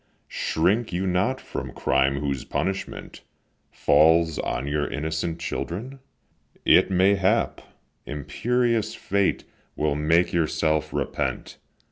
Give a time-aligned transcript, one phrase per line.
[0.27, 3.21] shrink you not from crime whose punishment
[3.69, 5.99] Falls on your innocent children?
[6.65, 7.61] it may hap
[8.07, 9.43] Imperious Fate
[9.75, 11.59] will make yourself repent.